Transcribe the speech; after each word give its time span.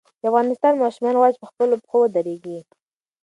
د 0.21 0.23
افغانستان 0.29 0.73
ماشومان 0.83 1.13
غواړي 1.17 1.33
چې 1.35 1.41
په 1.43 1.49
خپلو 1.51 1.75
پښو 1.83 1.97
ودرېږي. 2.01 2.59